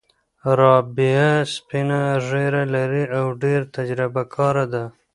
رابعه 0.59 1.29
سپینه 1.53 2.01
ږیره 2.27 2.63
لري 2.73 3.03
او 3.17 3.25
ډېره 3.41 3.65
تجربه 3.75 4.23
کاره 4.35 4.65
ده. 4.73 4.83